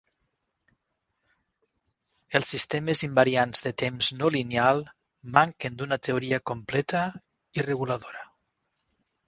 Els 2.39 2.53
sistemes 2.53 3.03
invariants 3.09 3.61
de 3.67 3.73
temps 3.83 4.11
no 4.23 4.33
lineal 4.37 4.83
manquen 5.37 5.79
d'una 5.83 6.01
teoria 6.09 6.43
completa 6.55 7.07
i 7.61 7.71
reguladora. 7.71 8.29